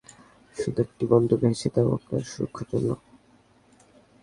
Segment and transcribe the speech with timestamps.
[0.55, 2.89] শুধু একটি বন্দুক রেখেছি, তাও আপনার সুরক্ষার জন্য!